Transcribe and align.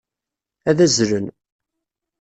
Ad 0.69 0.79
azzlen. 0.85 1.25